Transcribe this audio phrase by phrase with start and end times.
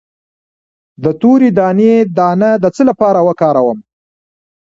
[1.03, 3.79] د تورې دانې دانه د څه لپاره وکاروم؟